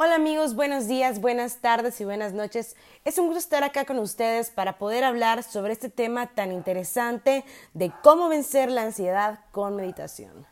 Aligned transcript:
Hola 0.00 0.14
amigos, 0.14 0.54
buenos 0.54 0.86
días, 0.86 1.20
buenas 1.20 1.56
tardes 1.56 2.00
y 2.00 2.04
buenas 2.04 2.32
noches. 2.32 2.76
Es 3.04 3.18
un 3.18 3.26
gusto 3.26 3.40
estar 3.40 3.64
acá 3.64 3.84
con 3.84 3.98
ustedes 3.98 4.48
para 4.48 4.78
poder 4.78 5.02
hablar 5.02 5.42
sobre 5.42 5.72
este 5.72 5.88
tema 5.88 6.28
tan 6.28 6.52
interesante 6.52 7.44
de 7.74 7.90
cómo 8.04 8.28
vencer 8.28 8.70
la 8.70 8.82
ansiedad 8.82 9.40
con 9.50 9.74
meditación. 9.74 10.46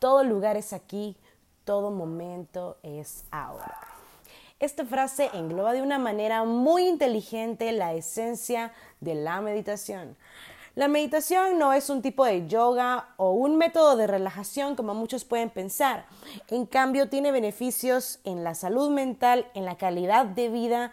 Todo 0.00 0.24
lugar 0.24 0.56
es 0.56 0.72
aquí, 0.72 1.16
todo 1.64 1.92
momento 1.92 2.76
es 2.82 3.26
ahora. 3.30 3.78
Esta 4.58 4.84
frase 4.84 5.30
engloba 5.34 5.72
de 5.72 5.82
una 5.82 6.00
manera 6.00 6.42
muy 6.42 6.88
inteligente 6.88 7.70
la 7.70 7.94
esencia 7.94 8.72
de 8.98 9.14
la 9.14 9.40
meditación. 9.40 10.16
La 10.74 10.88
meditación 10.88 11.56
no 11.56 11.72
es 11.72 11.88
un 11.88 12.02
tipo 12.02 12.24
de 12.24 12.48
yoga 12.48 13.10
o 13.16 13.30
un 13.30 13.56
método 13.58 13.96
de 13.96 14.08
relajación 14.08 14.74
como 14.74 14.92
muchos 14.92 15.24
pueden 15.24 15.48
pensar. 15.48 16.06
En 16.48 16.66
cambio, 16.66 17.08
tiene 17.08 17.30
beneficios 17.30 18.18
en 18.24 18.42
la 18.42 18.56
salud 18.56 18.90
mental, 18.90 19.46
en 19.54 19.66
la 19.66 19.76
calidad 19.76 20.26
de 20.26 20.48
vida 20.48 20.90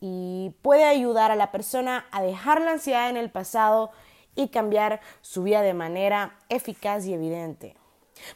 y 0.00 0.54
puede 0.62 0.84
ayudar 0.84 1.32
a 1.32 1.36
la 1.36 1.50
persona 1.50 2.06
a 2.12 2.22
dejar 2.22 2.60
la 2.60 2.72
ansiedad 2.72 3.10
en 3.10 3.16
el 3.16 3.28
pasado 3.28 3.90
y 4.36 4.48
cambiar 4.48 5.00
su 5.20 5.42
vida 5.42 5.62
de 5.62 5.74
manera 5.74 6.38
eficaz 6.48 7.04
y 7.06 7.14
evidente. 7.14 7.74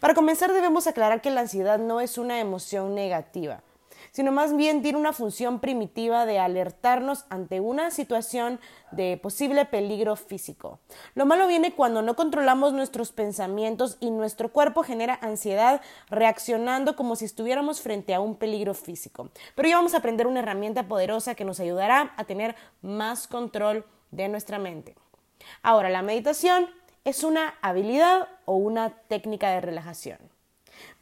Para 0.01 0.15
comenzar 0.15 0.53
debemos 0.53 0.89
aclarar 0.89 1.21
que 1.21 1.31
la 1.31 1.43
ansiedad 1.43 1.79
no 1.79 2.01
es 2.01 2.19
una 2.19 2.41
emoción 2.41 2.97
negativa 2.97 3.63
sino 4.19 4.33
más 4.33 4.57
bien 4.57 4.83
tiene 4.83 4.99
una 4.99 5.13
función 5.13 5.61
primitiva 5.61 6.27
de 6.27 6.41
alertarnos 6.41 7.25
ante 7.31 7.61
una 7.61 7.93
situación 7.93 8.59
de 8.91 9.17
posible 9.17 9.65
peligro 9.65 10.17
físico. 10.17 10.81
Lo 11.15 11.25
malo 11.25 11.47
viene 11.47 11.73
cuando 11.73 12.03
no 12.03 12.17
controlamos 12.17 12.73
nuestros 12.73 13.13
pensamientos 13.13 13.97
y 14.01 14.11
nuestro 14.11 14.51
cuerpo 14.51 14.83
genera 14.83 15.21
ansiedad 15.23 15.83
reaccionando 16.11 16.97
como 16.97 17.15
si 17.15 17.27
estuviéramos 17.27 17.81
frente 17.81 18.13
a 18.13 18.19
un 18.19 18.35
peligro 18.35 18.75
físico. 18.75 19.31
Pero 19.55 19.69
ya 19.69 19.77
vamos 19.77 19.95
a 19.95 19.99
aprender 19.99 20.27
una 20.27 20.41
herramienta 20.41 20.89
poderosa 20.89 21.37
que 21.37 21.45
nos 21.45 21.61
ayudará 21.61 22.13
a 22.17 22.25
tener 22.25 22.57
más 22.83 23.29
control 23.29 23.87
de 24.11 24.29
nuestra 24.29 24.59
mente. 24.59 24.97
Ahora, 25.63 25.91
la 25.91 26.03
meditación 26.03 26.67
es 27.05 27.23
una 27.23 27.55
habilidad 27.63 28.27
o 28.47 28.57
una 28.57 28.91
técnica 28.91 29.51
de 29.51 29.61
relajación. 29.61 30.19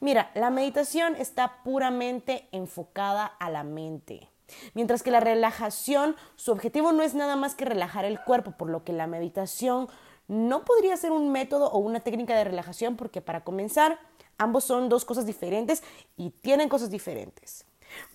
Mira, 0.00 0.30
la 0.34 0.50
meditación 0.50 1.16
está 1.16 1.62
puramente 1.62 2.48
enfocada 2.52 3.26
a 3.26 3.50
la 3.50 3.64
mente. 3.64 4.28
Mientras 4.74 5.02
que 5.02 5.10
la 5.10 5.20
relajación, 5.20 6.16
su 6.36 6.52
objetivo 6.52 6.92
no 6.92 7.02
es 7.02 7.14
nada 7.14 7.36
más 7.36 7.54
que 7.54 7.64
relajar 7.64 8.04
el 8.04 8.20
cuerpo, 8.20 8.52
por 8.52 8.70
lo 8.70 8.84
que 8.84 8.92
la 8.92 9.06
meditación 9.06 9.88
no 10.28 10.64
podría 10.64 10.96
ser 10.96 11.12
un 11.12 11.30
método 11.30 11.70
o 11.70 11.78
una 11.78 12.00
técnica 12.00 12.36
de 12.36 12.44
relajación 12.44 12.96
porque 12.96 13.20
para 13.20 13.44
comenzar, 13.44 13.98
ambos 14.38 14.64
son 14.64 14.88
dos 14.88 15.04
cosas 15.04 15.26
diferentes 15.26 15.82
y 16.16 16.30
tienen 16.30 16.68
cosas 16.68 16.90
diferentes. 16.90 17.64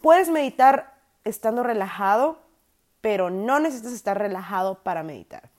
Puedes 0.01 0.29
meditar 0.29 0.99
estando 1.23 1.63
relajado, 1.63 2.39
pero 2.99 3.29
no 3.29 3.59
necesitas 3.59 3.93
estar 3.93 4.17
relajado 4.17 4.83
para 4.83 5.03
meditar. 5.03 5.49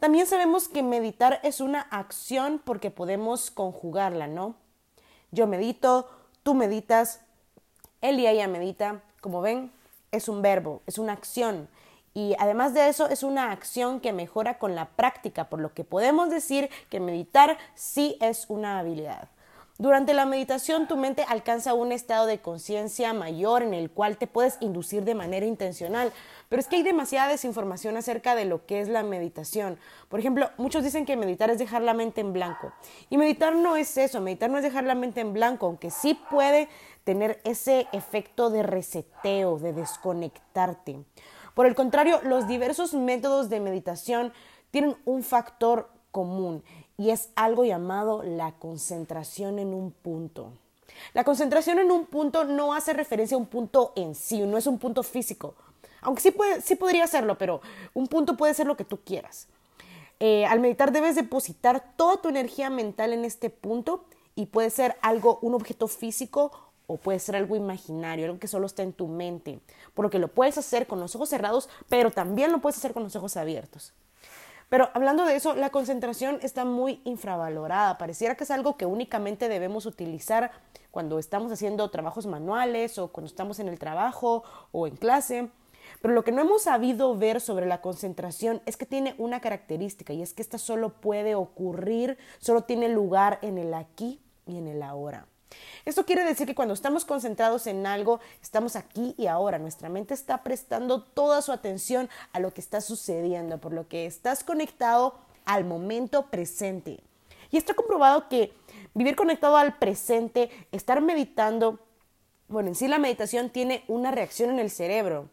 También 0.00 0.26
sabemos 0.26 0.68
que 0.68 0.82
meditar 0.82 1.40
es 1.42 1.60
una 1.60 1.80
acción 1.80 2.60
porque 2.62 2.90
podemos 2.90 3.50
conjugarla, 3.50 4.26
¿no? 4.26 4.56
Yo 5.34 5.48
medito, 5.48 6.08
tú 6.44 6.54
meditas, 6.54 7.20
él 8.00 8.20
y 8.20 8.26
ella 8.26 8.46
medita. 8.46 9.02
Como 9.20 9.40
ven, 9.40 9.72
es 10.12 10.28
un 10.28 10.42
verbo, 10.42 10.82
es 10.86 10.98
una 10.98 11.12
acción. 11.12 11.68
Y 12.14 12.36
además 12.38 12.72
de 12.72 12.88
eso, 12.88 13.08
es 13.08 13.24
una 13.24 13.50
acción 13.50 13.98
que 13.98 14.12
mejora 14.12 14.58
con 14.58 14.76
la 14.76 14.86
práctica, 14.90 15.48
por 15.48 15.60
lo 15.60 15.74
que 15.74 15.82
podemos 15.82 16.30
decir 16.30 16.70
que 16.88 17.00
meditar 17.00 17.58
sí 17.74 18.16
es 18.20 18.46
una 18.48 18.78
habilidad. 18.78 19.28
Durante 19.76 20.14
la 20.14 20.24
meditación 20.24 20.86
tu 20.86 20.96
mente 20.96 21.24
alcanza 21.28 21.74
un 21.74 21.90
estado 21.90 22.26
de 22.26 22.38
conciencia 22.38 23.12
mayor 23.12 23.60
en 23.64 23.74
el 23.74 23.90
cual 23.90 24.18
te 24.18 24.28
puedes 24.28 24.56
inducir 24.60 25.04
de 25.04 25.16
manera 25.16 25.46
intencional. 25.46 26.12
Pero 26.48 26.60
es 26.60 26.68
que 26.68 26.76
hay 26.76 26.84
demasiada 26.84 27.26
desinformación 27.26 27.96
acerca 27.96 28.36
de 28.36 28.44
lo 28.44 28.66
que 28.66 28.80
es 28.80 28.86
la 28.86 29.02
meditación. 29.02 29.80
Por 30.08 30.20
ejemplo, 30.20 30.48
muchos 30.58 30.84
dicen 30.84 31.04
que 31.04 31.16
meditar 31.16 31.50
es 31.50 31.58
dejar 31.58 31.82
la 31.82 31.92
mente 31.92 32.20
en 32.20 32.32
blanco. 32.32 32.72
Y 33.10 33.18
meditar 33.18 33.56
no 33.56 33.74
es 33.74 33.96
eso, 33.96 34.20
meditar 34.20 34.48
no 34.48 34.58
es 34.58 34.62
dejar 34.62 34.84
la 34.84 34.94
mente 34.94 35.20
en 35.20 35.32
blanco, 35.32 35.66
aunque 35.66 35.90
sí 35.90 36.16
puede 36.30 36.68
tener 37.02 37.40
ese 37.42 37.88
efecto 37.90 38.50
de 38.50 38.62
reseteo, 38.62 39.58
de 39.58 39.72
desconectarte. 39.72 41.02
Por 41.54 41.66
el 41.66 41.74
contrario, 41.74 42.20
los 42.22 42.46
diversos 42.46 42.94
métodos 42.94 43.48
de 43.48 43.58
meditación 43.58 44.32
tienen 44.70 44.96
un 45.04 45.24
factor 45.24 45.90
común 46.12 46.62
y 46.96 47.10
es 47.10 47.30
algo 47.34 47.64
llamado 47.64 48.22
la 48.22 48.52
concentración 48.52 49.58
en 49.58 49.74
un 49.74 49.90
punto. 49.90 50.52
La 51.12 51.24
concentración 51.24 51.78
en 51.78 51.90
un 51.90 52.06
punto 52.06 52.44
no 52.44 52.74
hace 52.74 52.92
referencia 52.92 53.36
a 53.36 53.40
un 53.40 53.46
punto 53.46 53.92
en 53.96 54.14
sí, 54.14 54.40
no 54.40 54.56
es 54.56 54.66
un 54.66 54.78
punto 54.78 55.02
físico. 55.02 55.54
Aunque 56.02 56.22
sí, 56.22 56.34
sí 56.62 56.76
podría 56.76 57.06
serlo, 57.06 57.36
pero 57.36 57.60
un 57.94 58.06
punto 58.06 58.36
puede 58.36 58.54
ser 58.54 58.66
lo 58.66 58.76
que 58.76 58.84
tú 58.84 59.00
quieras. 59.04 59.48
Eh, 60.20 60.46
al 60.46 60.60
meditar 60.60 60.92
debes 60.92 61.16
depositar 61.16 61.94
toda 61.96 62.18
tu 62.18 62.28
energía 62.28 62.70
mental 62.70 63.12
en 63.12 63.24
este 63.24 63.50
punto 63.50 64.04
y 64.34 64.46
puede 64.46 64.70
ser 64.70 64.96
algo, 65.02 65.38
un 65.42 65.54
objeto 65.54 65.88
físico 65.88 66.52
o 66.86 66.96
puede 66.96 67.18
ser 67.18 67.36
algo 67.36 67.56
imaginario, 67.56 68.26
algo 68.26 68.38
que 68.38 68.48
solo 68.48 68.66
está 68.66 68.82
en 68.82 68.92
tu 68.92 69.08
mente. 69.08 69.60
Por 69.94 70.04
lo 70.04 70.10
que 70.10 70.18
lo 70.18 70.28
puedes 70.28 70.58
hacer 70.58 70.86
con 70.86 71.00
los 71.00 71.16
ojos 71.16 71.30
cerrados, 71.30 71.68
pero 71.88 72.10
también 72.10 72.52
lo 72.52 72.60
puedes 72.60 72.78
hacer 72.78 72.92
con 72.92 73.02
los 73.02 73.16
ojos 73.16 73.36
abiertos. 73.36 73.92
Pero 74.68 74.90
hablando 74.94 75.24
de 75.24 75.36
eso, 75.36 75.54
la 75.54 75.70
concentración 75.70 76.38
está 76.42 76.64
muy 76.64 77.00
infravalorada. 77.04 77.98
Pareciera 77.98 78.34
que 78.34 78.44
es 78.44 78.50
algo 78.50 78.76
que 78.76 78.86
únicamente 78.86 79.48
debemos 79.48 79.86
utilizar 79.86 80.50
cuando 80.90 81.18
estamos 81.18 81.52
haciendo 81.52 81.90
trabajos 81.90 82.26
manuales 82.26 82.98
o 82.98 83.08
cuando 83.08 83.28
estamos 83.28 83.58
en 83.58 83.68
el 83.68 83.78
trabajo 83.78 84.44
o 84.72 84.86
en 84.86 84.96
clase. 84.96 85.50
Pero 86.00 86.14
lo 86.14 86.24
que 86.24 86.32
no 86.32 86.42
hemos 86.42 86.62
sabido 86.62 87.16
ver 87.16 87.40
sobre 87.40 87.66
la 87.66 87.80
concentración 87.80 88.62
es 88.66 88.76
que 88.76 88.86
tiene 88.86 89.14
una 89.18 89.40
característica 89.40 90.12
y 90.12 90.22
es 90.22 90.32
que 90.32 90.42
esta 90.42 90.58
solo 90.58 90.90
puede 91.00 91.34
ocurrir, 91.34 92.18
solo 92.38 92.62
tiene 92.62 92.88
lugar 92.88 93.38
en 93.42 93.58
el 93.58 93.74
aquí 93.74 94.20
y 94.46 94.58
en 94.58 94.68
el 94.68 94.82
ahora. 94.82 95.26
Esto 95.84 96.06
quiere 96.06 96.24
decir 96.24 96.46
que 96.46 96.54
cuando 96.54 96.74
estamos 96.74 97.04
concentrados 97.04 97.66
en 97.66 97.86
algo, 97.86 98.20
estamos 98.42 98.76
aquí 98.76 99.14
y 99.18 99.26
ahora. 99.26 99.58
Nuestra 99.58 99.88
mente 99.88 100.14
está 100.14 100.42
prestando 100.42 101.02
toda 101.02 101.42
su 101.42 101.52
atención 101.52 102.08
a 102.32 102.40
lo 102.40 102.54
que 102.54 102.60
está 102.60 102.80
sucediendo, 102.80 103.58
por 103.58 103.72
lo 103.72 103.86
que 103.88 104.06
estás 104.06 104.44
conectado 104.44 105.18
al 105.44 105.64
momento 105.64 106.26
presente. 106.26 107.00
Y 107.50 107.56
está 107.56 107.74
comprobado 107.74 108.28
que 108.28 108.52
vivir 108.94 109.14
conectado 109.14 109.56
al 109.56 109.78
presente, 109.78 110.50
estar 110.72 111.00
meditando, 111.00 111.78
bueno, 112.48 112.68
en 112.70 112.74
sí 112.74 112.88
la 112.88 112.98
meditación 112.98 113.50
tiene 113.50 113.84
una 113.88 114.10
reacción 114.10 114.50
en 114.50 114.58
el 114.58 114.70
cerebro. 114.70 115.28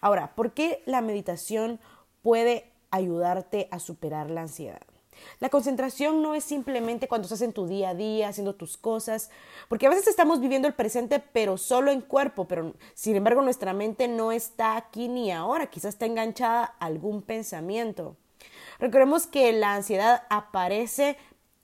Ahora, 0.00 0.34
¿por 0.34 0.52
qué 0.52 0.82
la 0.86 1.00
meditación 1.00 1.80
puede 2.22 2.70
ayudarte 2.90 3.68
a 3.70 3.78
superar 3.80 4.30
la 4.30 4.42
ansiedad? 4.42 4.82
La 5.40 5.48
concentración 5.48 6.22
no 6.22 6.34
es 6.34 6.44
simplemente 6.44 7.08
cuando 7.08 7.26
estás 7.26 7.42
en 7.42 7.52
tu 7.52 7.66
día 7.66 7.90
a 7.90 7.94
día 7.94 8.28
haciendo 8.28 8.54
tus 8.54 8.76
cosas, 8.76 9.30
porque 9.68 9.86
a 9.86 9.90
veces 9.90 10.08
estamos 10.08 10.40
viviendo 10.40 10.68
el 10.68 10.74
presente 10.74 11.20
pero 11.20 11.56
solo 11.58 11.90
en 11.90 12.00
cuerpo, 12.00 12.46
pero 12.46 12.74
sin 12.94 13.16
embargo 13.16 13.42
nuestra 13.42 13.72
mente 13.72 14.08
no 14.08 14.32
está 14.32 14.76
aquí 14.76 15.08
ni 15.08 15.30
ahora, 15.30 15.66
quizás 15.66 15.94
está 15.94 16.06
enganchada 16.06 16.74
a 16.78 16.86
algún 16.86 17.22
pensamiento. 17.22 18.16
Recordemos 18.78 19.26
que 19.26 19.52
la 19.52 19.74
ansiedad 19.74 20.24
aparece 20.30 21.16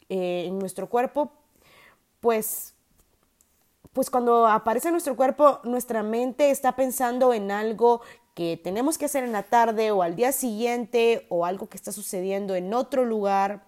eh, 0.09 0.45
en 0.47 0.59
nuestro 0.59 0.89
cuerpo, 0.89 1.33
pues 2.21 2.75
pues 3.93 4.11
cuando 4.11 4.47
aparece 4.47 4.89
en 4.89 4.93
nuestro 4.93 5.17
cuerpo, 5.17 5.61
nuestra 5.65 6.05
mente 6.05 6.51
está 6.51 6.77
pensando 6.77 7.35
en 7.35 7.51
algo 7.51 8.01
que 8.39 8.57
tenemos 8.57 8.99
que 8.99 9.07
hacer 9.07 9.25
en 9.25 9.33
la 9.33 9.43
tarde 9.43 9.91
o 9.91 10.01
al 10.01 10.15
día 10.15 10.31
siguiente 10.31 11.27
o 11.29 11.45
algo 11.45 11.69
que 11.69 11.77
está 11.77 11.91
sucediendo 11.91 12.55
en 12.55 12.73
otro 12.73 13.05
lugar. 13.05 13.65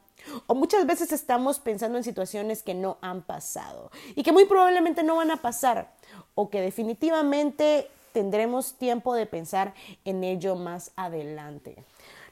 O 0.47 0.55
muchas 0.55 0.87
veces 0.87 1.11
estamos 1.11 1.59
pensando 1.59 1.99
en 1.99 2.05
situaciones 2.05 2.63
que 2.63 2.73
no 2.73 2.97
han 3.01 3.23
pasado 3.23 3.91
y 4.15 4.23
que 4.23 4.31
muy 4.31 4.45
probablemente 4.45 5.03
no 5.03 5.17
van 5.17 5.33
a 5.33 5.39
pasar 5.39 5.93
o 6.37 6.51
que 6.51 6.61
definitivamente 6.61 7.91
tendremos 8.13 8.75
tiempo 8.75 9.13
de 9.13 9.27
pensar 9.27 9.75
en 10.05 10.23
ello 10.23 10.55
más 10.55 10.93
adelante. 10.95 11.83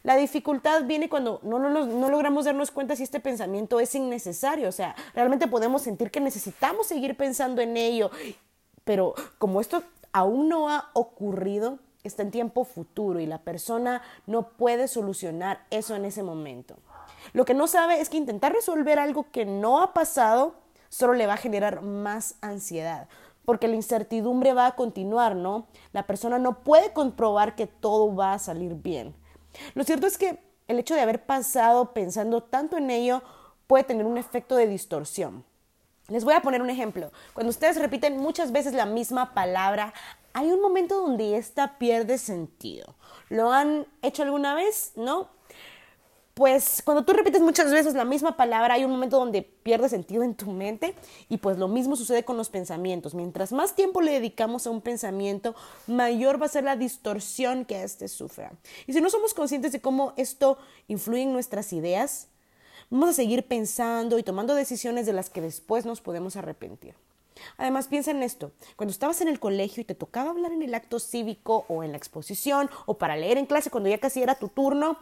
La 0.05 0.15
dificultad 0.17 0.85
viene 0.85 1.09
cuando 1.09 1.41
no, 1.43 1.59
no, 1.59 1.71
no, 1.71 2.09
logramos 2.09 2.45
darnos 2.45 2.71
cuenta 2.71 2.95
si 2.95 3.03
este 3.03 3.19
pensamiento 3.19 3.81
es 3.81 3.97
innecesario. 3.97 4.69
O 4.69 4.73
sea, 4.73 4.95
realmente 5.13 5.49
podemos 5.49 5.83
sentir 5.83 6.13
que 6.13 6.21
necesitamos 6.21 6.87
seguir 6.87 7.17
pensando 7.17 7.61
en 7.63 7.77
ello. 7.77 8.13
Pero 8.85 9.17
como 9.39 9.61
esto 9.61 9.83
aún 10.13 10.49
no 10.49 10.71
ha 10.71 10.91
ocurrido, 10.93 11.81
está 12.09 12.23
en 12.23 12.31
tiempo 12.31 12.65
futuro 12.65 13.21
y 13.21 13.27
la 13.27 13.39
persona 13.39 14.03
no 14.27 14.49
puede 14.49 14.89
solucionar 14.89 15.65
eso 15.71 15.95
en 15.95 16.05
ese 16.05 16.23
momento. 16.23 16.77
Lo 17.33 17.45
que 17.45 17.55
no 17.55 17.67
sabe 17.67 18.01
es 18.01 18.09
que 18.09 18.17
intentar 18.17 18.53
resolver 18.53 18.99
algo 18.99 19.27
que 19.31 19.45
no 19.45 19.81
ha 19.81 19.93
pasado 19.93 20.55
solo 20.89 21.13
le 21.13 21.27
va 21.27 21.35
a 21.35 21.39
generar 21.39 21.83
más 21.83 22.37
ansiedad, 22.41 23.09
porque 23.45 23.69
la 23.69 23.77
incertidumbre 23.77 24.55
va 24.55 24.67
a 24.67 24.77
continuar, 24.77 25.37
¿no? 25.37 25.67
La 25.93 26.07
persona 26.07 26.39
no 26.39 26.61
puede 26.61 26.93
comprobar 26.93 27.55
que 27.55 27.67
todo 27.67 28.15
va 28.15 28.33
a 28.33 28.39
salir 28.39 28.75
bien. 28.75 29.15
Lo 29.75 29.85
cierto 29.85 30.07
es 30.07 30.19
que 30.19 30.39
el 30.67 30.79
hecho 30.79 30.95
de 30.95 31.01
haber 31.01 31.25
pasado 31.25 31.93
pensando 31.93 32.43
tanto 32.43 32.77
en 32.77 32.91
ello 32.91 33.23
puede 33.67 33.85
tener 33.85 34.07
un 34.07 34.19
efecto 34.19 34.57
de 34.57 34.67
distorsión. 34.67 35.45
Les 36.09 36.25
voy 36.25 36.33
a 36.33 36.41
poner 36.41 36.63
un 36.63 36.71
ejemplo. 36.71 37.13
Cuando 37.35 37.51
ustedes 37.51 37.79
repiten 37.79 38.17
muchas 38.17 38.51
veces 38.51 38.73
la 38.73 38.87
misma 38.87 39.35
palabra, 39.35 39.93
hay 40.39 40.53
un 40.53 40.61
momento 40.61 41.01
donde 41.01 41.37
esta 41.37 41.79
pierde 41.79 42.17
sentido. 42.17 42.95
¿Lo 43.29 43.51
han 43.51 43.89
hecho 44.03 44.23
alguna 44.23 44.55
vez? 44.55 44.93
¿No? 44.95 45.31
Pues 46.35 46.81
cuando 46.85 47.05
tú 47.05 47.13
repites 47.13 47.43
muchas 47.43 47.73
veces 47.73 47.95
la 47.95 48.05
misma 48.05 48.37
palabra, 48.37 48.75
hay 48.75 48.85
un 48.85 48.93
momento 48.93 49.19
donde 49.19 49.43
pierde 49.43 49.89
sentido 49.89 50.23
en 50.23 50.37
tu 50.37 50.53
mente 50.53 50.95
y 51.29 51.39
pues 51.39 51.59
lo 51.59 51.67
mismo 51.67 51.97
sucede 51.97 52.25
con 52.25 52.37
los 52.37 52.51
pensamientos. 52.51 53.17
Mientras 53.17 53.51
más 53.51 53.75
tiempo 53.75 54.01
le 54.01 54.13
dedicamos 54.13 54.69
a 54.69 54.71
un 54.71 54.81
pensamiento, 54.81 55.57
mayor 55.89 56.41
va 56.41 56.47
a 56.47 56.51
ser 56.51 56.63
la 56.63 56.77
distorsión 56.77 57.65
que 57.65 57.83
éste 57.83 58.07
sufra. 58.07 58.53
Y 58.87 58.93
si 58.93 59.01
no 59.01 59.11
somos 59.11 59.35
conscientes 59.35 59.73
de 59.73 59.81
cómo 59.81 60.13
esto 60.17 60.57
influye 60.87 61.23
en 61.23 61.33
nuestras 61.33 61.73
ideas, 61.73 62.29
vamos 62.91 63.09
a 63.09 63.15
seguir 63.15 63.49
pensando 63.49 64.21
y 64.21 64.23
tomando 64.23 64.55
decisiones 64.55 65.05
de 65.05 65.15
las 65.15 65.31
que 65.31 65.41
después 65.41 65.85
nos 65.85 66.01
podemos 66.01 66.37
arrepentir. 66.37 66.95
Además, 67.57 67.89
piensa 67.89 68.11
en 68.11 68.23
esto. 68.23 68.53
Cuando 68.77 68.93
estabas 68.93 69.21
en 69.21 69.29
el 69.29 69.41
colegio 69.41 69.81
y 69.81 69.85
te 69.85 69.95
tocaba 69.95 70.31
hablar 70.31 70.53
en 70.53 70.63
el 70.63 70.75
acto 70.75 70.99
cívico 70.99 71.65
o 71.69 71.83
en 71.83 71.93
la 71.93 71.99
exposición 71.99 72.71
o 72.87 72.99
para 72.99 73.17
leer 73.17 73.39
en 73.39 73.47
clase 73.47 73.71
cuando 73.71 73.89
ya 73.89 73.99
casi 73.99 74.23
era 74.23 74.35
tu 74.35 74.49
turno, 74.49 74.99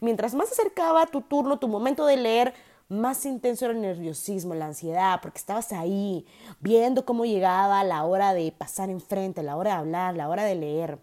Mientras 0.00 0.34
más 0.34 0.52
acercaba 0.52 1.06
tu 1.06 1.22
turno, 1.22 1.58
tu 1.58 1.68
momento 1.68 2.06
de 2.06 2.16
leer, 2.16 2.54
más 2.88 3.24
intenso 3.26 3.64
era 3.64 3.74
el 3.74 3.80
nerviosismo, 3.80 4.54
la 4.54 4.66
ansiedad, 4.66 5.20
porque 5.20 5.38
estabas 5.38 5.72
ahí 5.72 6.26
viendo 6.60 7.04
cómo 7.04 7.24
llegaba 7.24 7.82
la 7.82 8.04
hora 8.04 8.32
de 8.34 8.52
pasar 8.52 8.90
enfrente, 8.90 9.42
la 9.42 9.56
hora 9.56 9.72
de 9.72 9.76
hablar, 9.78 10.14
la 10.14 10.28
hora 10.28 10.44
de 10.44 10.54
leer. 10.54 10.98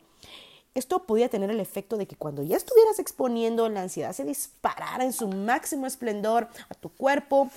Esto 0.75 1.05
podía 1.05 1.29
tener 1.29 1.51
el 1.51 1.59
efecto 1.59 1.97
de 1.97 2.07
que 2.07 2.15
cuando 2.15 2.41
ya 2.43 2.57
estuvieras 2.57 2.99
exponiendo, 2.99 3.67
la 3.69 3.81
ansiedad 3.81 4.13
se 4.13 4.23
disparara 4.23 5.03
en 5.03 5.13
su 5.13 5.27
máximo 5.27 5.85
esplendor 5.85 6.47
a 6.69 6.73
tu 6.73 6.89
cuerpo 6.89 7.49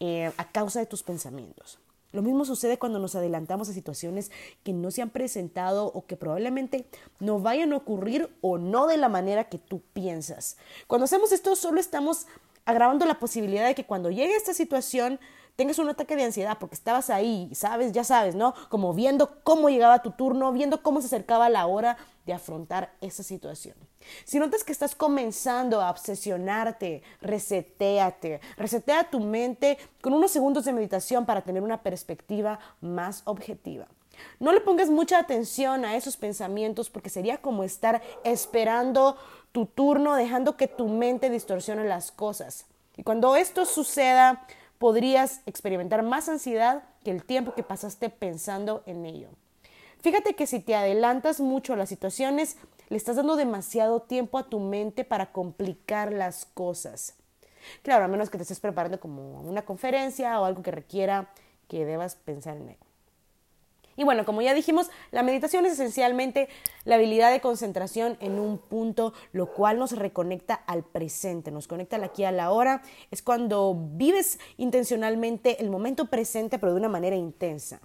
eh, 0.00 0.30
a 0.36 0.48
causa 0.50 0.78
de 0.78 0.86
tus 0.86 1.02
pensamientos. 1.02 1.78
Lo 2.12 2.22
mismo 2.22 2.44
sucede 2.44 2.78
cuando 2.78 2.98
nos 2.98 3.14
adelantamos 3.14 3.68
a 3.68 3.72
situaciones 3.72 4.30
que 4.62 4.72
no 4.72 4.90
se 4.90 5.02
han 5.02 5.10
presentado 5.10 5.86
o 5.86 6.06
que 6.06 6.16
probablemente 6.16 6.86
no 7.20 7.40
vayan 7.40 7.72
a 7.72 7.76
ocurrir 7.76 8.28
o 8.40 8.58
no 8.58 8.86
de 8.86 8.98
la 8.98 9.08
manera 9.08 9.48
que 9.48 9.58
tú 9.58 9.82
piensas. 9.92 10.56
Cuando 10.86 11.06
hacemos 11.06 11.32
esto 11.32 11.56
solo 11.56 11.80
estamos 11.80 12.26
agravando 12.64 13.06
la 13.06 13.18
posibilidad 13.18 13.66
de 13.66 13.74
que 13.74 13.86
cuando 13.86 14.10
llegue 14.10 14.36
esta 14.36 14.54
situación 14.54 15.18
tengas 15.56 15.78
un 15.78 15.88
ataque 15.88 16.16
de 16.16 16.24
ansiedad 16.24 16.58
porque 16.58 16.74
estabas 16.74 17.10
ahí, 17.10 17.50
sabes, 17.54 17.92
ya 17.92 18.04
sabes, 18.04 18.34
¿no? 18.34 18.54
Como 18.68 18.94
viendo 18.94 19.42
cómo 19.42 19.68
llegaba 19.68 20.02
tu 20.02 20.12
turno, 20.12 20.52
viendo 20.52 20.82
cómo 20.82 21.00
se 21.00 21.06
acercaba 21.06 21.48
la 21.48 21.66
hora 21.66 21.96
de 22.26 22.32
afrontar 22.32 22.92
esa 23.00 23.22
situación. 23.22 23.76
Si 24.24 24.38
notas 24.38 24.64
que 24.64 24.72
estás 24.72 24.94
comenzando 24.94 25.80
a 25.80 25.90
obsesionarte, 25.90 27.02
resetéate, 27.20 28.40
resetea 28.56 29.10
tu 29.10 29.20
mente 29.20 29.78
con 30.00 30.14
unos 30.14 30.30
segundos 30.30 30.64
de 30.64 30.72
meditación 30.72 31.26
para 31.26 31.42
tener 31.42 31.62
una 31.62 31.82
perspectiva 31.82 32.58
más 32.80 33.22
objetiva. 33.24 33.86
No 34.40 34.52
le 34.52 34.60
pongas 34.60 34.90
mucha 34.90 35.18
atención 35.18 35.84
a 35.84 35.96
esos 35.96 36.16
pensamientos 36.16 36.90
porque 36.90 37.10
sería 37.10 37.38
como 37.38 37.64
estar 37.64 38.02
esperando 38.24 39.16
tu 39.52 39.66
turno, 39.66 40.14
dejando 40.14 40.56
que 40.56 40.68
tu 40.68 40.88
mente 40.88 41.30
distorsione 41.30 41.84
las 41.84 42.12
cosas. 42.12 42.66
Y 42.96 43.04
cuando 43.04 43.36
esto 43.36 43.64
suceda, 43.64 44.46
podrías 44.82 45.42
experimentar 45.46 46.02
más 46.02 46.28
ansiedad 46.28 46.82
que 47.04 47.12
el 47.12 47.22
tiempo 47.22 47.54
que 47.54 47.62
pasaste 47.62 48.10
pensando 48.10 48.82
en 48.84 49.06
ello. 49.06 49.28
Fíjate 50.00 50.34
que 50.34 50.48
si 50.48 50.58
te 50.58 50.74
adelantas 50.74 51.38
mucho 51.38 51.74
a 51.74 51.76
las 51.76 51.88
situaciones, 51.88 52.56
le 52.88 52.96
estás 52.96 53.14
dando 53.14 53.36
demasiado 53.36 54.02
tiempo 54.02 54.38
a 54.38 54.48
tu 54.48 54.58
mente 54.58 55.04
para 55.04 55.30
complicar 55.30 56.12
las 56.12 56.46
cosas. 56.46 57.14
Claro, 57.84 58.04
a 58.04 58.08
menos 58.08 58.28
que 58.28 58.38
te 58.38 58.42
estés 58.42 58.58
preparando 58.58 58.98
como 58.98 59.42
una 59.42 59.62
conferencia 59.62 60.40
o 60.40 60.44
algo 60.44 60.64
que 60.64 60.72
requiera 60.72 61.30
que 61.68 61.84
debas 61.84 62.16
pensar 62.16 62.56
en 62.56 62.70
ello. 62.70 62.91
Y 64.02 64.04
bueno, 64.04 64.24
como 64.24 64.42
ya 64.42 64.52
dijimos, 64.52 64.90
la 65.12 65.22
meditación 65.22 65.64
es 65.64 65.72
esencialmente 65.72 66.48
la 66.84 66.96
habilidad 66.96 67.30
de 67.30 67.40
concentración 67.40 68.18
en 68.20 68.38
un 68.38 68.58
punto, 68.58 69.14
lo 69.32 69.46
cual 69.46 69.78
nos 69.78 69.92
reconecta 69.92 70.54
al 70.54 70.82
presente, 70.82 71.50
nos 71.50 71.68
conecta 71.68 71.96
al 71.96 72.04
aquí 72.04 72.24
a 72.24 72.32
la 72.32 72.50
hora. 72.50 72.82
Es 73.10 73.22
cuando 73.22 73.74
vives 73.92 74.40
intencionalmente 74.56 75.62
el 75.62 75.70
momento 75.70 76.06
presente, 76.06 76.58
pero 76.58 76.72
de 76.72 76.78
una 76.78 76.88
manera 76.88 77.16
intensa 77.16 77.80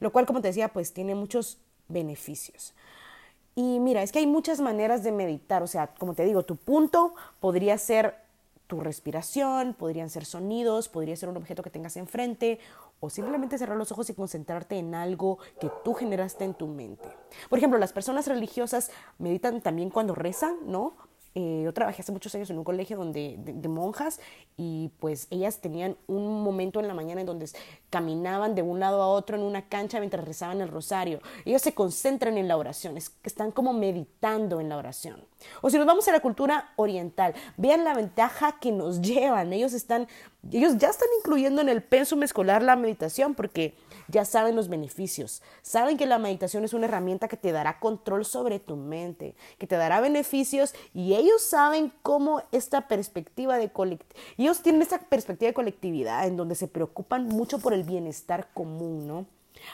lo 0.00 0.12
cual, 0.12 0.26
como 0.26 0.40
te 0.40 0.48
decía, 0.48 0.68
pues 0.68 0.92
tiene 0.92 1.14
muchos 1.14 1.58
beneficios. 1.88 2.74
Y 3.54 3.80
mira, 3.80 4.02
es 4.02 4.12
que 4.12 4.18
hay 4.18 4.26
muchas 4.26 4.60
maneras 4.60 5.02
de 5.02 5.12
meditar, 5.12 5.62
o 5.62 5.66
sea, 5.66 5.88
como 5.94 6.14
te 6.14 6.24
digo, 6.24 6.42
tu 6.42 6.56
punto 6.56 7.14
podría 7.40 7.78
ser 7.78 8.14
tu 8.66 8.80
respiración, 8.80 9.74
podrían 9.74 10.10
ser 10.10 10.24
sonidos, 10.24 10.88
podría 10.88 11.16
ser 11.16 11.28
un 11.28 11.36
objeto 11.36 11.62
que 11.62 11.70
tengas 11.70 11.96
enfrente 11.96 12.58
o 13.00 13.10
simplemente 13.10 13.58
cerrar 13.58 13.76
los 13.76 13.92
ojos 13.92 14.08
y 14.10 14.14
concentrarte 14.14 14.76
en 14.78 14.94
algo 14.94 15.38
que 15.60 15.70
tú 15.84 15.94
generaste 15.94 16.44
en 16.44 16.54
tu 16.54 16.66
mente. 16.66 17.08
Por 17.48 17.58
ejemplo, 17.58 17.78
las 17.78 17.92
personas 17.92 18.26
religiosas 18.26 18.90
meditan 19.18 19.60
también 19.60 19.90
cuando 19.90 20.14
rezan, 20.14 20.56
¿no? 20.66 20.94
Eh, 21.38 21.60
yo 21.64 21.74
trabajé 21.74 22.00
hace 22.00 22.12
muchos 22.12 22.34
años 22.34 22.48
en 22.48 22.56
un 22.56 22.64
colegio 22.64 22.96
donde, 22.96 23.36
de, 23.38 23.68
monjas 23.68 24.20
y 24.56 24.90
pues 24.98 25.26
ellas 25.28 25.60
tenían 25.60 25.98
un 26.06 26.42
momento 26.42 26.80
en 26.80 26.88
la 26.88 26.94
mañana 26.94 27.20
en 27.20 27.26
donde 27.26 27.46
caminaban 27.90 28.54
de 28.54 28.62
un 28.62 28.80
lado 28.80 29.02
a 29.02 29.08
otro 29.08 29.36
en 29.36 29.42
una 29.42 29.68
cancha 29.68 29.98
mientras 29.98 30.24
rezaban 30.24 30.62
el 30.62 30.68
rosario. 30.68 31.20
Ellos 31.44 31.60
se 31.60 31.74
concentran 31.74 32.38
en 32.38 32.48
la 32.48 32.56
oración, 32.56 32.96
es, 32.96 33.14
están 33.22 33.52
como 33.52 33.74
meditando 33.74 34.62
en 34.62 34.70
la 34.70 34.78
oración. 34.78 35.26
O 35.62 35.70
si 35.70 35.78
nos 35.78 35.86
vamos 35.86 36.08
a 36.08 36.12
la 36.12 36.20
cultura 36.20 36.72
oriental, 36.76 37.34
vean 37.56 37.84
la 37.84 37.94
ventaja 37.94 38.58
que 38.60 38.72
nos 38.72 39.00
llevan. 39.02 39.52
Ellos 39.52 39.72
están, 39.72 40.08
ellos 40.50 40.78
ya 40.78 40.88
están 40.88 41.08
incluyendo 41.18 41.60
en 41.60 41.68
el 41.68 41.82
pensum 41.82 42.22
escolar 42.22 42.62
la 42.62 42.76
meditación 42.76 43.34
porque 43.34 43.74
ya 44.08 44.24
saben 44.24 44.56
los 44.56 44.68
beneficios. 44.68 45.42
Saben 45.62 45.96
que 45.96 46.06
la 46.06 46.18
meditación 46.18 46.64
es 46.64 46.74
una 46.74 46.86
herramienta 46.86 47.28
que 47.28 47.36
te 47.36 47.52
dará 47.52 47.78
control 47.78 48.24
sobre 48.24 48.60
tu 48.60 48.76
mente, 48.76 49.34
que 49.58 49.66
te 49.66 49.76
dará 49.76 50.00
beneficios 50.00 50.74
y 50.94 51.14
ellos 51.14 51.42
saben 51.42 51.92
cómo 52.02 52.42
esta 52.52 52.88
perspectiva 52.88 53.58
de 53.58 53.70
ellos 54.38 54.62
tienen 54.62 54.82
esta 54.82 54.98
perspectiva 54.98 55.48
de 55.48 55.54
colectividad 55.54 56.26
en 56.26 56.36
donde 56.36 56.54
se 56.54 56.68
preocupan 56.68 57.26
mucho 57.28 57.58
por 57.58 57.72
el 57.74 57.84
bienestar 57.84 58.48
común, 58.52 59.06
¿no? 59.06 59.26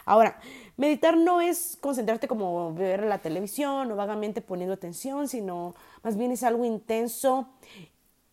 Ahora, 0.05 0.39
meditar 0.77 1.17
no 1.17 1.41
es 1.41 1.79
concentrarte 1.81 2.29
como 2.29 2.75
ver 2.75 3.05
la 3.05 3.19
televisión 3.19 3.91
o 3.91 3.97
vagamente 3.97 4.41
poniendo 4.41 4.75
atención, 4.75 5.29
sino 5.29 5.75
más 6.03 6.17
bien 6.17 6.33
es 6.33 6.43
algo 6.43 6.65
intenso 6.65 7.49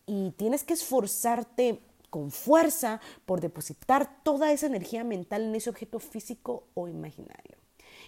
y 0.06 0.32
tienes 0.32 0.64
que 0.64 0.74
esforzarte 0.74 1.82
con 2.10 2.32
fuerza 2.32 3.00
por 3.26 3.42
depositar 3.42 4.24
toda 4.24 4.52
esa 4.52 4.66
energía 4.66 5.04
mental 5.04 5.44
en 5.44 5.56
ese 5.56 5.70
objeto 5.70 6.00
físico 6.00 6.64
o 6.74 6.88
imaginario. 6.88 7.58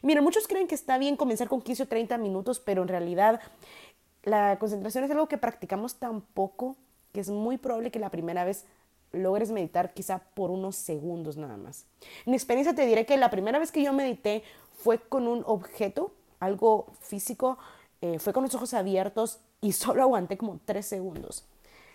mira, 0.01 0.21
muchos 0.21 0.47
creen 0.47 0.67
que 0.67 0.75
está 0.75 0.97
bien 0.97 1.15
comenzar 1.15 1.47
con 1.47 1.61
15 1.61 1.83
o 1.83 1.87
30 1.87 2.17
minutos, 2.17 2.59
pero 2.59 2.81
en 2.81 2.87
realidad 2.87 3.39
la 4.23 4.57
concentración 4.59 5.03
es 5.03 5.11
algo 5.11 5.27
que 5.27 5.37
practicamos 5.37 5.95
tan 5.95 6.21
poco 6.21 6.77
que 7.11 7.19
es 7.19 7.29
muy 7.29 7.57
probable 7.57 7.91
que 7.91 7.99
la 7.99 8.09
primera 8.09 8.43
vez 8.43 8.65
logres 9.11 9.51
meditar 9.51 9.93
quizá 9.93 10.19
por 10.33 10.51
unos 10.51 10.75
segundos 10.75 11.37
nada 11.37 11.57
más. 11.57 11.85
Mi 12.25 12.33
experiencia 12.33 12.73
te 12.73 12.85
diré 12.85 13.05
que 13.05 13.17
la 13.17 13.29
primera 13.29 13.59
vez 13.59 13.71
que 13.71 13.83
yo 13.83 13.93
medité 13.93 14.43
fue 14.73 14.99
con 14.99 15.27
un 15.27 15.43
objeto, 15.45 16.13
algo 16.39 16.87
físico, 16.99 17.57
eh, 18.01 18.19
fue 18.19 18.33
con 18.33 18.43
los 18.43 18.55
ojos 18.55 18.73
abiertos 18.73 19.39
y 19.61 19.71
solo 19.73 20.01
aguanté 20.01 20.37
como 20.37 20.59
tres 20.65 20.85
segundos. 20.85 21.45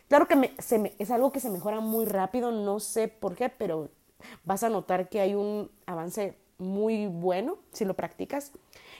Claro 0.08 0.28
que 0.28 0.54
es 0.98 1.10
algo 1.10 1.32
que 1.32 1.40
se 1.40 1.50
mejora 1.50 1.80
muy 1.80 2.04
rápido, 2.04 2.52
no 2.52 2.78
sé 2.78 3.08
por 3.08 3.34
qué, 3.34 3.48
pero 3.48 3.90
vas 4.44 4.62
a 4.62 4.68
notar 4.68 5.08
que 5.08 5.20
hay 5.20 5.34
un 5.34 5.68
avance 5.84 6.38
muy 6.58 7.06
bueno 7.06 7.58
si 7.72 7.84
lo 7.84 7.94
practicas. 7.94 8.52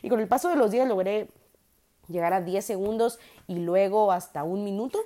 Y 0.03 0.09
con 0.09 0.19
el 0.19 0.27
paso 0.27 0.49
de 0.49 0.57
los 0.57 0.73
días 0.73 0.89
logré 0.89 1.29
llegar 2.09 2.33
a 2.33 2.41
10 2.41 2.65
segundos 2.65 3.19
y 3.47 3.57
luego 3.57 4.11
hasta 4.13 4.43
un 4.45 4.65
minuto. 4.65 4.99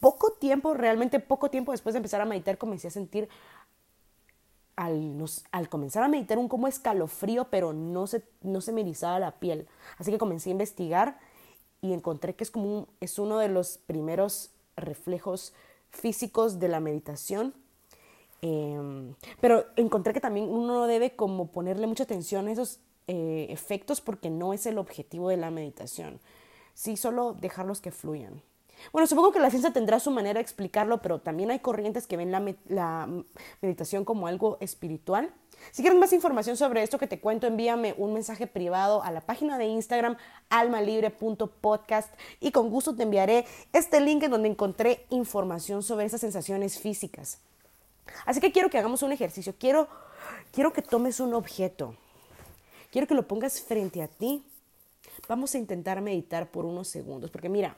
Poco 0.00 0.32
tiempo, 0.32 0.74
realmente 0.74 1.20
poco 1.20 1.50
tiempo 1.50 1.72
después 1.72 1.92
de 1.92 1.98
empezar 1.98 2.20
a 2.20 2.24
meditar, 2.24 2.58
comencé 2.58 2.88
a 2.88 2.90
sentir 2.90 3.28
al, 4.76 5.22
al, 5.52 5.68
comenzar 5.68 6.02
a 6.02 6.08
meditar 6.08 6.38
un 6.38 6.48
como 6.48 6.66
escalofrío, 6.66 7.48
pero 7.50 7.74
no 7.74 8.06
se, 8.06 8.24
no 8.40 8.62
se 8.62 8.72
me 8.72 8.80
erizaba 8.80 9.18
la 9.18 9.38
piel. 9.38 9.68
Así 9.98 10.10
que 10.10 10.18
comencé 10.18 10.48
a 10.48 10.52
investigar 10.52 11.18
y 11.82 11.92
encontré 11.92 12.34
que 12.34 12.44
es 12.44 12.50
como 12.50 12.88
es 13.00 13.18
uno 13.18 13.38
de 13.38 13.48
los 13.48 13.78
primeros 13.78 14.50
reflejos 14.76 15.52
físicos 15.90 16.58
de 16.58 16.68
la 16.68 16.80
meditación. 16.80 17.54
Em, 18.42 19.14
pero 19.40 19.66
encontré 19.76 20.14
que 20.14 20.20
también 20.20 20.48
uno 20.48 20.86
debe 20.86 21.14
como 21.14 21.48
ponerle 21.48 21.86
mucha 21.86 22.04
atención 22.04 22.48
a 22.48 22.52
esos 22.52 22.80
eh, 23.06 23.48
efectos 23.50 24.00
porque 24.00 24.30
no 24.30 24.54
es 24.54 24.64
el 24.64 24.78
objetivo 24.78 25.28
de 25.28 25.36
la 25.36 25.50
meditación. 25.50 26.20
Sí, 26.74 26.96
solo 26.96 27.34
dejarlos 27.34 27.80
que 27.80 27.90
fluyan. 27.90 28.42
Bueno, 28.92 29.06
supongo 29.06 29.32
que 29.32 29.40
la 29.40 29.50
ciencia 29.50 29.72
tendrá 29.72 30.00
su 30.00 30.10
manera 30.10 30.34
de 30.34 30.42
explicarlo, 30.42 31.02
pero 31.02 31.20
también 31.20 31.50
hay 31.50 31.58
corrientes 31.60 32.06
que 32.06 32.16
ven 32.16 32.32
la 32.32 33.08
meditación 33.60 34.04
como 34.04 34.26
algo 34.26 34.58
espiritual 34.60 35.32
si 35.72 35.82
quieres 35.82 35.98
más 35.98 36.12
información 36.12 36.56
sobre 36.56 36.82
esto 36.82 36.98
que 36.98 37.06
te 37.06 37.20
cuento, 37.20 37.46
envíame 37.46 37.94
un 37.96 38.12
mensaje 38.12 38.46
privado 38.46 39.02
a 39.02 39.10
la 39.10 39.20
página 39.20 39.58
de 39.58 39.66
Instagram 39.66 40.16
almalibre.podcast 40.48 42.12
y 42.40 42.50
con 42.50 42.70
gusto 42.70 42.96
te 42.96 43.04
enviaré 43.04 43.46
este 43.72 44.00
link 44.00 44.24
en 44.24 44.30
donde 44.32 44.48
encontré 44.48 45.06
información 45.10 45.82
sobre 45.82 46.06
esas 46.06 46.20
sensaciones 46.20 46.78
físicas. 46.78 47.38
Así 48.26 48.40
que 48.40 48.50
quiero 48.50 48.70
que 48.70 48.78
hagamos 48.78 49.02
un 49.02 49.12
ejercicio. 49.12 49.54
Quiero 49.58 49.88
quiero 50.52 50.72
que 50.72 50.82
tomes 50.82 51.20
un 51.20 51.34
objeto. 51.34 51.94
Quiero 52.90 53.06
que 53.06 53.14
lo 53.14 53.28
pongas 53.28 53.60
frente 53.60 54.02
a 54.02 54.08
ti. 54.08 54.44
Vamos 55.28 55.54
a 55.54 55.58
intentar 55.58 56.00
meditar 56.00 56.50
por 56.50 56.64
unos 56.64 56.88
segundos, 56.88 57.30
porque 57.30 57.48
mira, 57.48 57.76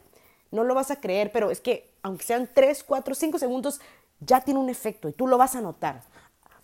no 0.52 0.62
lo 0.62 0.75
vas 0.75 0.90
a 0.90 1.00
creer, 1.00 1.32
pero 1.32 1.50
es 1.50 1.61
que 1.61 1.92
aunque 2.02 2.25
sean 2.25 2.49
3, 2.52 2.85
4, 2.85 3.14
5 3.14 3.38
segundos, 3.38 3.80
ya 4.21 4.40
tiene 4.40 4.61
un 4.61 4.68
efecto 4.68 5.09
y 5.09 5.12
tú 5.12 5.26
lo 5.26 5.38
vas 5.38 5.56
a 5.56 5.61
notar. 5.61 6.02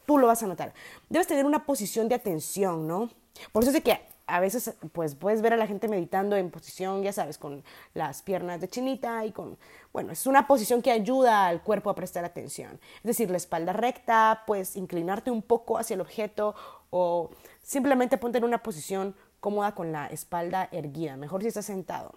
Tú 0.07 0.19
lo 0.19 0.27
vas 0.29 0.43
a 0.43 0.47
notar. 0.47 0.73
Debes 1.09 1.27
tener 1.27 1.45
una 1.45 1.67
posición 1.67 2.09
de 2.09 2.15
atención, 2.15 2.87
¿no? 2.87 3.11
Por 3.53 3.63
eso 3.63 3.77
es 3.77 3.83
que 3.83 4.01
a 4.27 4.41
veces 4.41 4.75
pues 4.93 5.15
puedes 5.15 5.41
ver 5.41 5.55
a 5.55 5.57
la 5.57 5.67
gente 5.67 5.89
meditando 5.89 6.37
en 6.37 6.51
posición, 6.51 7.03
ya 7.03 7.13
sabes, 7.13 7.39
con 7.39 7.65
las 7.95 8.23
piernas 8.23 8.61
de 8.61 8.69
chinita 8.69 9.25
y 9.25 9.33
con, 9.33 9.59
bueno, 9.93 10.13
es 10.13 10.27
una 10.27 10.47
posición 10.47 10.83
que 10.83 10.91
ayuda 10.91 11.47
al 11.47 11.63
cuerpo 11.63 11.89
a 11.89 11.95
prestar 11.95 12.25
atención. 12.25 12.79
Es 12.99 13.05
decir, 13.05 13.31
la 13.31 13.39
espalda 13.39 13.73
recta, 13.73 14.45
pues 14.47 14.77
inclinarte 14.77 15.31
un 15.31 15.43
poco 15.43 15.79
hacia 15.79 15.95
el 15.95 16.03
objeto 16.03 16.55
o 16.91 17.31
simplemente 17.63 18.19
ponte 18.19 18.39
en 18.39 18.45
una 18.45 18.63
posición 18.63 19.17
cómoda 19.41 19.75
con 19.75 19.93
la 19.93 20.07
espalda 20.09 20.69
erguida, 20.73 21.17
mejor 21.17 21.43
si 21.43 21.49
estás 21.49 21.67
sentado. 21.67 22.13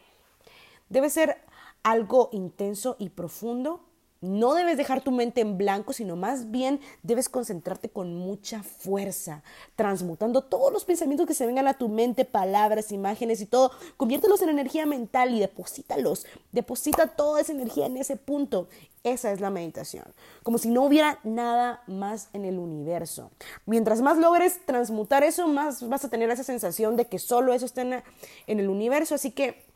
Debe 0.89 1.09
ser 1.09 1.37
algo 1.83 2.29
intenso 2.31 2.95
y 2.99 3.09
profundo 3.09 3.81
no 4.21 4.53
debes 4.53 4.77
dejar 4.77 5.01
tu 5.01 5.09
mente 5.09 5.41
en 5.41 5.57
blanco, 5.57 5.93
sino 5.93 6.15
más 6.15 6.51
bien 6.51 6.79
debes 7.01 7.27
concentrarte 7.27 7.89
con 7.89 8.15
mucha 8.15 8.61
fuerza, 8.61 9.41
transmutando 9.75 10.43
todos 10.43 10.71
los 10.71 10.85
pensamientos 10.85 11.25
que 11.25 11.33
se 11.33 11.47
vengan 11.47 11.67
a 11.67 11.73
tu 11.73 11.89
mente, 11.89 12.23
palabras, 12.23 12.91
imágenes 12.91 13.41
y 13.41 13.47
todo. 13.47 13.71
Conviértelos 13.97 14.43
en 14.43 14.49
energía 14.49 14.85
mental 14.85 15.33
y 15.33 15.39
deposítalos. 15.39 16.27
Deposita 16.51 17.07
toda 17.07 17.41
esa 17.41 17.53
energía 17.53 17.87
en 17.87 17.97
ese 17.97 18.15
punto. 18.15 18.67
Esa 19.03 19.31
es 19.31 19.41
la 19.41 19.49
meditación. 19.49 20.05
Como 20.43 20.59
si 20.59 20.69
no 20.69 20.83
hubiera 20.83 21.17
nada 21.23 21.81
más 21.87 22.29
en 22.33 22.45
el 22.45 22.59
universo. 22.59 23.31
Mientras 23.65 24.03
más 24.03 24.19
logres 24.19 24.63
transmutar 24.67 25.23
eso, 25.23 25.47
más 25.47 25.89
vas 25.89 26.05
a 26.05 26.09
tener 26.09 26.29
esa 26.29 26.43
sensación 26.43 26.95
de 26.95 27.05
que 27.05 27.17
solo 27.17 27.53
eso 27.53 27.65
está 27.65 27.81
en 27.81 28.03
el 28.45 28.69
universo. 28.69 29.15
Así 29.15 29.31
que, 29.31 29.70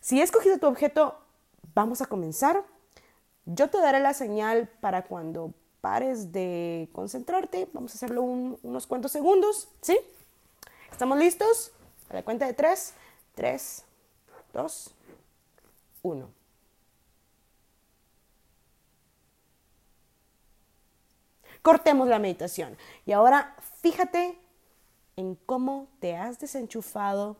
si 0.00 0.20
he 0.20 0.22
escogido 0.22 0.58
tu 0.58 0.66
objeto, 0.66 1.18
vamos 1.74 2.00
a 2.00 2.06
comenzar. 2.06 2.64
Yo 3.44 3.68
te 3.68 3.78
daré 3.78 4.00
la 4.00 4.14
señal 4.14 4.68
para 4.80 5.04
cuando 5.04 5.52
pares 5.80 6.32
de 6.32 6.88
concentrarte. 6.92 7.68
Vamos 7.72 7.92
a 7.92 7.94
hacerlo 7.96 8.22
unos 8.22 8.86
cuantos 8.86 9.12
segundos, 9.12 9.68
¿sí? 9.80 9.98
¿Estamos 10.90 11.18
listos? 11.18 11.72
A 12.08 12.14
la 12.14 12.22
cuenta 12.22 12.46
de 12.46 12.54
tres. 12.54 12.94
Tres, 13.34 13.84
dos, 14.52 14.94
uno. 16.02 16.28
Cortemos 21.62 22.08
la 22.08 22.18
meditación. 22.18 22.76
Y 23.04 23.12
ahora 23.12 23.54
fíjate 23.80 24.38
en 25.16 25.34
cómo 25.34 25.88
te 26.00 26.16
has 26.16 26.38
desenchufado 26.38 27.36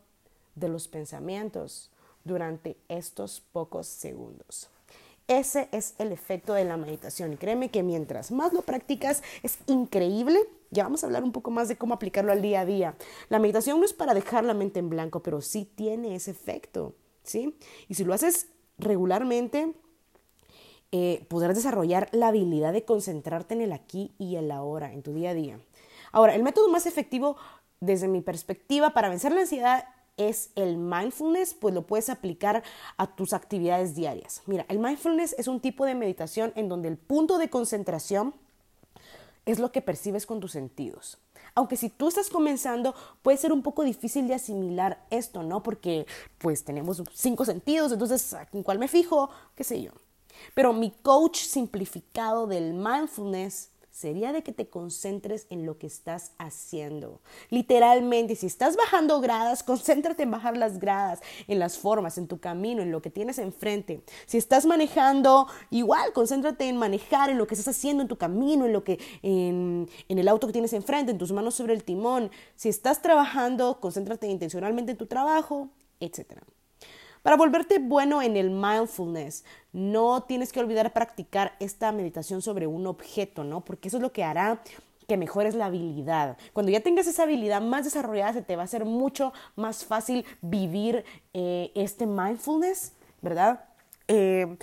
de 0.54 0.68
los 0.68 0.88
pensamientos 0.88 1.90
durante 2.24 2.76
estos 2.88 3.42
pocos 3.52 3.86
segundos. 3.86 4.68
Ese 5.28 5.68
es 5.70 5.94
el 5.98 6.10
efecto 6.10 6.54
de 6.54 6.64
la 6.64 6.76
meditación. 6.76 7.32
Y 7.32 7.36
créeme 7.36 7.70
que 7.70 7.84
mientras 7.84 8.32
más 8.32 8.52
lo 8.52 8.62
practicas, 8.62 9.22
es 9.44 9.58
increíble. 9.66 10.40
Ya 10.70 10.82
vamos 10.82 11.02
a 11.02 11.06
hablar 11.06 11.22
un 11.22 11.30
poco 11.30 11.52
más 11.52 11.68
de 11.68 11.76
cómo 11.76 11.94
aplicarlo 11.94 12.32
al 12.32 12.42
día 12.42 12.62
a 12.62 12.66
día. 12.66 12.96
La 13.28 13.38
meditación 13.38 13.78
no 13.78 13.84
es 13.84 13.92
para 13.92 14.12
dejar 14.12 14.42
la 14.42 14.54
mente 14.54 14.80
en 14.80 14.90
blanco, 14.90 15.22
pero 15.22 15.40
sí 15.40 15.70
tiene 15.76 16.16
ese 16.16 16.32
efecto. 16.32 16.94
¿sí? 17.22 17.56
Y 17.88 17.94
si 17.94 18.04
lo 18.04 18.12
haces 18.12 18.48
regularmente, 18.76 19.72
eh, 20.90 21.24
podrás 21.28 21.54
desarrollar 21.54 22.08
la 22.10 22.28
habilidad 22.28 22.72
de 22.72 22.84
concentrarte 22.84 23.54
en 23.54 23.60
el 23.60 23.72
aquí 23.72 24.12
y 24.18 24.34
el 24.34 24.50
ahora, 24.50 24.92
en 24.92 25.02
tu 25.02 25.14
día 25.14 25.30
a 25.30 25.34
día. 25.34 25.60
Ahora, 26.10 26.34
el 26.34 26.42
método 26.42 26.68
más 26.68 26.86
efectivo 26.86 27.36
desde 27.78 28.08
mi 28.08 28.20
perspectiva 28.20 28.90
para 28.90 29.08
vencer 29.08 29.30
la 29.30 29.42
ansiedad 29.42 29.84
es 30.20 30.50
el 30.54 30.76
mindfulness, 30.76 31.54
pues 31.54 31.74
lo 31.74 31.86
puedes 31.86 32.10
aplicar 32.10 32.62
a 32.96 33.06
tus 33.16 33.32
actividades 33.32 33.94
diarias. 33.94 34.42
Mira, 34.46 34.66
el 34.68 34.78
mindfulness 34.78 35.34
es 35.38 35.48
un 35.48 35.60
tipo 35.60 35.86
de 35.86 35.94
meditación 35.94 36.52
en 36.56 36.68
donde 36.68 36.88
el 36.88 36.98
punto 36.98 37.38
de 37.38 37.48
concentración 37.48 38.34
es 39.46 39.58
lo 39.58 39.72
que 39.72 39.80
percibes 39.80 40.26
con 40.26 40.40
tus 40.40 40.52
sentidos. 40.52 41.18
Aunque 41.54 41.76
si 41.76 41.88
tú 41.88 42.08
estás 42.08 42.28
comenzando, 42.28 42.94
puede 43.22 43.38
ser 43.38 43.52
un 43.52 43.62
poco 43.62 43.82
difícil 43.82 44.28
de 44.28 44.34
asimilar 44.34 45.04
esto, 45.10 45.42
¿no? 45.42 45.62
Porque 45.62 46.06
pues 46.38 46.64
tenemos 46.64 47.02
cinco 47.12 47.44
sentidos, 47.44 47.90
entonces, 47.92 48.36
¿en 48.52 48.62
cuál 48.62 48.78
me 48.78 48.88
fijo? 48.88 49.30
¿Qué 49.56 49.64
sé 49.64 49.82
yo? 49.82 49.92
Pero 50.54 50.72
mi 50.72 50.90
coach 50.90 51.38
simplificado 51.38 52.46
del 52.46 52.74
mindfulness 52.74 53.70
sería 53.90 54.32
de 54.32 54.42
que 54.42 54.52
te 54.52 54.68
concentres 54.68 55.46
en 55.50 55.66
lo 55.66 55.78
que 55.78 55.86
estás 55.86 56.32
haciendo. 56.38 57.20
Literalmente, 57.50 58.36
si 58.36 58.46
estás 58.46 58.76
bajando 58.76 59.20
gradas, 59.20 59.62
concéntrate 59.64 60.22
en 60.22 60.30
bajar 60.30 60.56
las 60.56 60.78
gradas, 60.78 61.20
en 61.48 61.58
las 61.58 61.78
formas, 61.78 62.18
en 62.18 62.28
tu 62.28 62.38
camino, 62.38 62.82
en 62.82 62.92
lo 62.92 63.02
que 63.02 63.10
tienes 63.10 63.38
enfrente. 63.38 64.02
Si 64.26 64.38
estás 64.38 64.66
manejando, 64.66 65.46
igual, 65.70 66.12
concéntrate 66.12 66.68
en 66.68 66.76
manejar, 66.76 67.30
en 67.30 67.38
lo 67.38 67.46
que 67.46 67.54
estás 67.54 67.76
haciendo 67.76 68.02
en 68.02 68.08
tu 68.08 68.16
camino, 68.16 68.66
en 68.66 68.72
lo 68.72 68.84
que 68.84 68.98
en, 69.22 69.88
el 70.08 70.28
auto 70.28 70.46
que 70.46 70.52
tienes 70.52 70.72
enfrente, 70.72 71.12
en 71.12 71.18
tus 71.18 71.32
manos 71.32 71.54
sobre 71.54 71.74
el 71.74 71.84
timón. 71.84 72.30
Si 72.56 72.68
estás 72.68 73.02
trabajando, 73.02 73.80
concéntrate 73.80 74.26
intencionalmente 74.26 74.92
en 74.92 74.98
tu 74.98 75.06
trabajo, 75.06 75.68
etcétera. 75.98 76.42
Para 77.22 77.36
volverte 77.36 77.78
bueno 77.78 78.22
en 78.22 78.36
el 78.36 78.50
mindfulness, 78.50 79.44
no 79.72 80.22
tienes 80.22 80.52
que 80.52 80.60
olvidar 80.60 80.92
practicar 80.92 81.54
esta 81.60 81.92
meditación 81.92 82.40
sobre 82.40 82.66
un 82.66 82.86
objeto, 82.86 83.44
¿no? 83.44 83.60
Porque 83.60 83.88
eso 83.88 83.98
es 83.98 84.02
lo 84.02 84.12
que 84.12 84.24
hará 84.24 84.62
que 85.06 85.16
mejores 85.16 85.54
la 85.54 85.66
habilidad. 85.66 86.38
Cuando 86.52 86.72
ya 86.72 86.80
tengas 86.80 87.06
esa 87.06 87.24
habilidad 87.24 87.60
más 87.60 87.84
desarrollada, 87.84 88.32
se 88.32 88.42
te 88.42 88.56
va 88.56 88.62
a 88.62 88.64
hacer 88.64 88.84
mucho 88.84 89.32
más 89.56 89.84
fácil 89.84 90.24
vivir 90.40 91.04
eh, 91.34 91.72
este 91.74 92.06
mindfulness, 92.06 92.92
¿verdad? 93.20 93.64
Eh, 94.08 94.56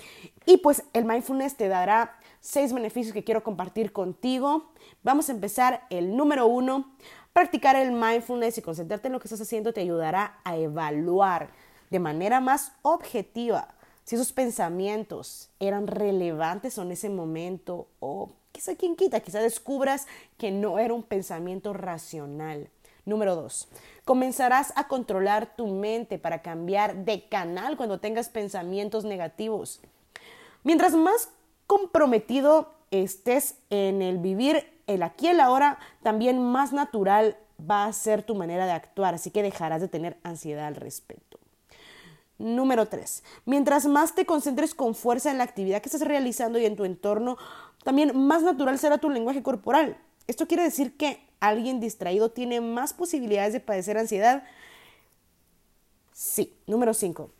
y 0.44 0.56
pues 0.56 0.82
el 0.94 1.04
mindfulness 1.04 1.54
te 1.56 1.68
dará 1.68 2.18
seis 2.40 2.72
beneficios 2.72 3.12
que 3.12 3.24
quiero 3.24 3.44
compartir 3.44 3.92
contigo. 3.92 4.72
Vamos 5.02 5.28
a 5.28 5.32
empezar 5.32 5.86
el 5.90 6.16
número 6.16 6.46
uno. 6.46 6.92
Practicar 7.32 7.76
el 7.76 7.92
mindfulness 7.92 8.58
y 8.58 8.62
concentrarte 8.62 9.08
en 9.08 9.12
lo 9.12 9.20
que 9.20 9.28
estás 9.28 9.40
haciendo 9.40 9.72
te 9.72 9.82
ayudará 9.82 10.40
a 10.44 10.56
evaluar 10.56 11.50
de 11.90 11.98
manera 11.98 12.40
más 12.40 12.72
objetiva 12.82 13.74
si 14.08 14.14
esos 14.14 14.32
pensamientos 14.32 15.50
eran 15.60 15.86
relevantes 15.86 16.78
en 16.78 16.90
ese 16.92 17.10
momento 17.10 17.88
o 18.00 18.30
quizá 18.52 18.74
quien 18.74 18.96
quita, 18.96 19.20
quizá 19.20 19.38
descubras 19.38 20.06
que 20.38 20.50
no 20.50 20.78
era 20.78 20.94
un 20.94 21.02
pensamiento 21.02 21.74
racional. 21.74 22.70
Número 23.04 23.36
dos, 23.36 23.68
comenzarás 24.06 24.72
a 24.76 24.88
controlar 24.88 25.56
tu 25.56 25.66
mente 25.66 26.18
para 26.18 26.40
cambiar 26.40 27.04
de 27.04 27.28
canal 27.28 27.76
cuando 27.76 28.00
tengas 28.00 28.30
pensamientos 28.30 29.04
negativos. 29.04 29.82
Mientras 30.64 30.94
más 30.94 31.28
comprometido 31.66 32.72
estés 32.90 33.56
en 33.68 34.00
el 34.00 34.16
vivir 34.16 34.72
el 34.86 35.02
aquí 35.02 35.26
y 35.26 35.30
el 35.32 35.40
ahora, 35.40 35.78
también 36.02 36.42
más 36.42 36.72
natural 36.72 37.36
va 37.60 37.84
a 37.84 37.92
ser 37.92 38.22
tu 38.22 38.34
manera 38.34 38.64
de 38.64 38.72
actuar, 38.72 39.12
así 39.12 39.30
que 39.30 39.42
dejarás 39.42 39.82
de 39.82 39.88
tener 39.88 40.16
ansiedad 40.22 40.66
al 40.66 40.76
respecto. 40.76 41.38
Número 42.38 42.86
3. 42.86 43.24
Mientras 43.46 43.86
más 43.86 44.14
te 44.14 44.24
concentres 44.24 44.74
con 44.74 44.94
fuerza 44.94 45.30
en 45.30 45.38
la 45.38 45.44
actividad 45.44 45.82
que 45.82 45.88
estás 45.88 46.06
realizando 46.06 46.58
y 46.58 46.66
en 46.66 46.76
tu 46.76 46.84
entorno, 46.84 47.36
también 47.82 48.16
más 48.16 48.42
natural 48.42 48.78
será 48.78 48.98
tu 48.98 49.10
lenguaje 49.10 49.42
corporal. 49.42 49.96
Esto 50.28 50.46
quiere 50.46 50.62
decir 50.62 50.96
que 50.96 51.20
alguien 51.40 51.80
distraído 51.80 52.30
tiene 52.30 52.60
más 52.60 52.92
posibilidades 52.92 53.52
de 53.52 53.60
padecer 53.60 53.98
ansiedad. 53.98 54.44
Sí. 56.12 56.56
Número 56.66 56.94
5. 56.94 57.30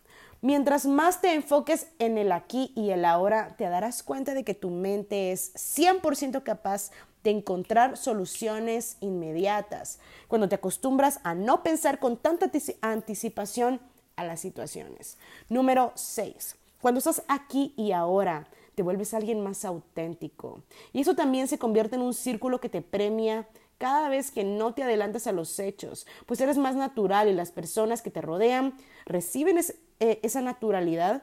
Mientras 0.41 0.87
más 0.87 1.21
te 1.21 1.35
enfoques 1.35 1.89
en 1.99 2.17
el 2.17 2.31
aquí 2.31 2.73
y 2.77 2.91
el 2.91 3.05
ahora, 3.05 3.57
te 3.57 3.65
darás 3.65 4.05
cuenta 4.05 4.35
de 4.35 4.45
que 4.45 4.55
tu 4.55 4.71
mente 4.71 5.33
es 5.33 5.53
100% 5.55 6.45
capaz 6.45 6.93
de 7.25 7.31
encontrar 7.31 7.97
soluciones 7.97 8.97
inmediatas. 9.01 9.99
Cuando 10.29 10.49
te 10.49 10.55
acostumbras 10.55 11.19
a 11.25 11.35
no 11.35 11.65
pensar 11.65 11.99
con 11.99 12.17
tanta 12.17 12.51
anticipación, 12.83 13.81
a 14.19 14.25
las 14.25 14.41
situaciones. 14.41 15.17
Número 15.49 15.93
6. 15.95 16.57
Cuando 16.83 16.99
estás 16.99 17.23
aquí 17.29 17.73
y 17.77 17.93
ahora, 17.93 18.49
te 18.75 18.83
vuelves 18.83 19.15
alguien 19.15 19.41
más 19.41 19.65
auténtico. 19.65 20.63
Y 20.93 21.01
eso 21.01 21.15
también 21.15 21.49
se 21.49 21.59
convierte 21.59 21.97
en 21.97 22.03
un 22.03 22.15
círculo 22.15 22.61
que 22.61 22.69
te 22.69 22.83
premia 22.83 23.49
cada 23.79 24.09
vez 24.09 24.31
que 24.31 24.45
no 24.45 24.75
te 24.75 24.83
adelantas 24.83 25.27
a 25.29 25.33
los 25.33 25.59
hechos, 25.61 26.07
pues 26.27 26.41
eres 26.41 26.59
más 26.59 26.75
natural 26.75 27.29
y 27.29 27.33
las 27.33 27.53
personas 27.53 28.03
que 28.03 28.11
te 28.11 28.21
rodean 28.21 28.75
reciben 29.07 29.59
eh, 30.01 30.21
esa 30.23 30.41
naturalidad. 30.43 31.23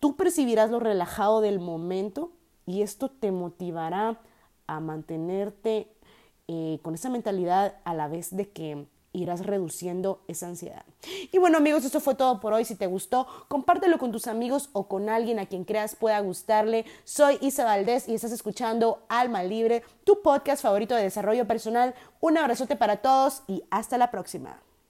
Tú 0.00 0.16
percibirás 0.16 0.70
lo 0.70 0.80
relajado 0.80 1.42
del 1.42 1.60
momento 1.60 2.32
y 2.66 2.80
esto 2.80 3.10
te 3.10 3.30
motivará 3.30 4.20
a 4.66 4.80
mantenerte 4.80 5.88
eh, 6.48 6.78
con 6.82 6.94
esa 6.94 7.10
mentalidad 7.10 7.76
a 7.84 7.94
la 7.94 8.08
vez 8.08 8.34
de 8.34 8.48
que 8.48 8.86
irás 9.12 9.44
reduciendo 9.44 10.22
esa 10.28 10.46
ansiedad. 10.46 10.84
Y 11.30 11.38
bueno 11.38 11.58
amigos, 11.58 11.84
eso 11.84 12.00
fue 12.00 12.14
todo 12.14 12.40
por 12.40 12.52
hoy. 12.52 12.64
Si 12.64 12.74
te 12.74 12.86
gustó, 12.86 13.26
compártelo 13.48 13.98
con 13.98 14.12
tus 14.12 14.26
amigos 14.26 14.70
o 14.72 14.88
con 14.88 15.08
alguien 15.08 15.38
a 15.38 15.46
quien 15.46 15.64
creas 15.64 15.96
pueda 15.96 16.18
gustarle. 16.20 16.84
Soy 17.04 17.38
Isa 17.40 17.64
Valdés 17.64 18.08
y 18.08 18.14
estás 18.14 18.32
escuchando 18.32 19.04
Alma 19.08 19.42
Libre, 19.42 19.82
tu 20.04 20.22
podcast 20.22 20.62
favorito 20.62 20.94
de 20.94 21.02
desarrollo 21.02 21.46
personal. 21.46 21.94
Un 22.20 22.38
abrazote 22.38 22.76
para 22.76 22.98
todos 22.98 23.42
y 23.46 23.62
hasta 23.70 23.98
la 23.98 24.10
próxima. 24.10 24.60